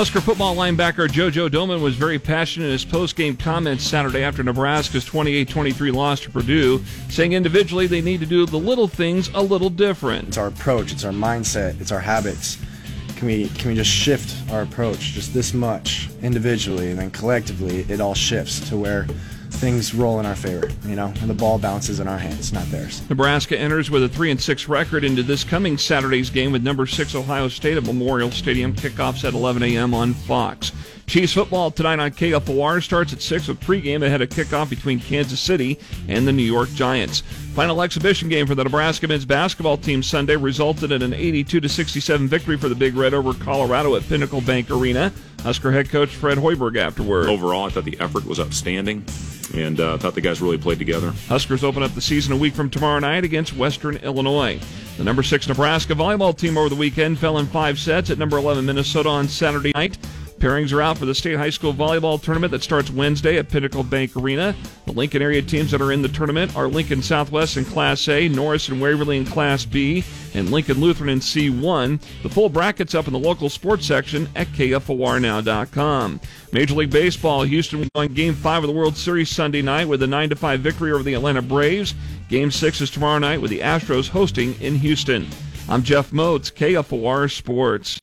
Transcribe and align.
Husker 0.00 0.22
football 0.22 0.56
linebacker 0.56 1.06
JoJo 1.06 1.50
Domann 1.50 1.82
was 1.82 1.94
very 1.94 2.18
passionate 2.18 2.64
in 2.64 2.72
his 2.72 2.86
post-game 2.86 3.36
comments 3.36 3.84
Saturday 3.84 4.22
after 4.22 4.42
Nebraska's 4.42 5.04
28-23 5.04 5.92
loss 5.92 6.20
to 6.20 6.30
Purdue, 6.30 6.82
saying 7.10 7.34
individually 7.34 7.86
they 7.86 8.00
need 8.00 8.20
to 8.20 8.24
do 8.24 8.46
the 8.46 8.56
little 8.56 8.88
things 8.88 9.28
a 9.34 9.42
little 9.42 9.68
different. 9.68 10.28
It's 10.28 10.38
our 10.38 10.46
approach, 10.46 10.90
it's 10.90 11.04
our 11.04 11.12
mindset, 11.12 11.78
it's 11.82 11.92
our 11.92 12.00
habits. 12.00 12.56
Can 13.16 13.26
we 13.26 13.50
can 13.50 13.72
we 13.72 13.74
just 13.74 13.90
shift 13.90 14.50
our 14.50 14.62
approach 14.62 15.00
just 15.00 15.34
this 15.34 15.52
much 15.52 16.08
individually 16.22 16.88
and 16.88 16.98
then 16.98 17.10
collectively 17.10 17.80
it 17.90 18.00
all 18.00 18.14
shifts 18.14 18.66
to 18.70 18.78
where 18.78 19.06
things 19.60 19.94
roll 19.94 20.18
in 20.18 20.26
our 20.26 20.34
favor, 20.34 20.70
you 20.86 20.96
know, 20.96 21.12
and 21.20 21.28
the 21.28 21.34
ball 21.34 21.58
bounces 21.58 22.00
in 22.00 22.08
our 22.08 22.16
hands, 22.16 22.50
not 22.50 22.64
theirs. 22.70 23.08
Nebraska 23.10 23.58
enters 23.58 23.90
with 23.90 24.02
a 24.02 24.08
3 24.08 24.30
and 24.30 24.40
6 24.40 24.68
record 24.68 25.04
into 25.04 25.22
this 25.22 25.44
coming 25.44 25.76
Saturday's 25.76 26.30
game 26.30 26.50
with 26.50 26.62
number 26.62 26.86
6 26.86 27.14
Ohio 27.14 27.46
State 27.48 27.76
at 27.76 27.84
Memorial 27.84 28.30
Stadium. 28.30 28.74
Kickoffs 28.74 29.22
at 29.22 29.34
11 29.34 29.62
a.m. 29.62 29.92
on 29.92 30.14
Fox. 30.14 30.72
Chiefs 31.06 31.34
football 31.34 31.70
tonight 31.70 31.98
on 31.98 32.10
KFOR 32.12 32.82
starts 32.82 33.12
at 33.12 33.20
6 33.20 33.48
with 33.48 33.60
pregame 33.60 34.02
ahead 34.02 34.22
of 34.22 34.30
kickoff 34.30 34.70
between 34.70 34.98
Kansas 34.98 35.40
City 35.40 35.78
and 36.08 36.26
the 36.26 36.32
New 36.32 36.44
York 36.44 36.70
Giants. 36.70 37.20
Final 37.54 37.82
exhibition 37.82 38.28
game 38.28 38.46
for 38.46 38.54
the 38.54 38.64
Nebraska 38.64 39.08
men's 39.08 39.24
basketball 39.24 39.76
team 39.76 40.02
Sunday 40.02 40.36
resulted 40.36 40.92
in 40.92 41.02
an 41.02 41.12
82 41.12 41.68
67 41.68 42.28
victory 42.28 42.56
for 42.56 42.68
the 42.68 42.74
Big 42.74 42.94
Red 42.94 43.12
over 43.12 43.34
Colorado 43.34 43.96
at 43.96 44.08
Pinnacle 44.08 44.40
Bank 44.40 44.70
Arena. 44.70 45.12
Husker 45.42 45.72
head 45.72 45.90
coach 45.90 46.10
Fred 46.10 46.38
Hoiberg 46.38 46.76
afterward. 46.76 47.28
Overall, 47.28 47.66
I 47.66 47.70
thought 47.70 47.84
the 47.84 47.98
effort 47.98 48.24
was 48.24 48.38
outstanding 48.38 49.04
and 49.54 49.80
uh, 49.80 49.98
thought 49.98 50.14
the 50.14 50.20
guys 50.20 50.40
really 50.40 50.58
played 50.58 50.78
together. 50.78 51.12
Huskers 51.28 51.64
open 51.64 51.82
up 51.82 51.92
the 51.92 52.00
season 52.00 52.32
a 52.32 52.36
week 52.36 52.54
from 52.54 52.70
tomorrow 52.70 52.98
night 52.98 53.24
against 53.24 53.56
Western 53.56 53.96
Illinois. 53.96 54.60
The 54.96 55.04
number 55.04 55.22
six 55.22 55.48
Nebraska 55.48 55.94
volleyball 55.94 56.36
team 56.36 56.58
over 56.58 56.68
the 56.68 56.74
weekend 56.76 57.18
fell 57.18 57.38
in 57.38 57.46
five 57.46 57.78
sets 57.78 58.10
at 58.10 58.18
number 58.18 58.36
11 58.36 58.66
Minnesota 58.66 59.08
on 59.08 59.28
Saturday 59.28 59.72
night. 59.74 59.98
Pairings 60.40 60.72
are 60.72 60.80
out 60.80 60.96
for 60.96 61.04
the 61.04 61.14
state 61.14 61.36
high 61.36 61.50
school 61.50 61.74
volleyball 61.74 62.20
tournament 62.20 62.50
that 62.52 62.62
starts 62.62 62.88
Wednesday 62.88 63.36
at 63.36 63.50
Pinnacle 63.50 63.82
Bank 63.82 64.16
Arena. 64.16 64.56
The 64.86 64.92
Lincoln 64.92 65.20
area 65.20 65.42
teams 65.42 65.70
that 65.70 65.82
are 65.82 65.92
in 65.92 66.00
the 66.00 66.08
tournament 66.08 66.56
are 66.56 66.66
Lincoln 66.66 67.02
Southwest 67.02 67.58
in 67.58 67.66
Class 67.66 68.08
A, 68.08 68.26
Norris 68.26 68.70
and 68.70 68.80
Waverly 68.80 69.18
in 69.18 69.26
Class 69.26 69.66
B, 69.66 70.02
and 70.32 70.50
Lincoln 70.50 70.80
Lutheran 70.80 71.10
in 71.10 71.18
C1. 71.18 72.00
The 72.22 72.30
full 72.30 72.48
bracket's 72.48 72.94
up 72.94 73.06
in 73.06 73.12
the 73.12 73.18
local 73.18 73.50
sports 73.50 73.84
section 73.84 74.30
at 74.34 74.46
KFORnow.com. 74.48 76.20
Major 76.52 76.74
League 76.74 76.90
Baseball, 76.90 77.42
Houston 77.42 77.86
won 77.94 78.08
Game 78.14 78.34
5 78.34 78.64
of 78.64 78.68
the 78.68 78.74
World 78.74 78.96
Series 78.96 79.28
Sunday 79.28 79.60
night 79.60 79.88
with 79.88 80.02
a 80.02 80.06
9-5 80.06 80.60
victory 80.60 80.92
over 80.92 81.02
the 81.02 81.12
Atlanta 81.12 81.42
Braves. 81.42 81.94
Game 82.30 82.50
6 82.50 82.80
is 82.80 82.90
tomorrow 82.90 83.18
night 83.18 83.42
with 83.42 83.50
the 83.50 83.60
Astros 83.60 84.08
hosting 84.08 84.58
in 84.62 84.76
Houston. 84.76 85.28
I'm 85.68 85.82
Jeff 85.82 86.12
Motz, 86.12 86.50
KFOR 86.50 87.30
Sports. 87.30 87.98